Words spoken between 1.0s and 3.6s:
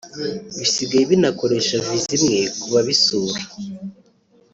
binakoresha Viza imwe ku babisura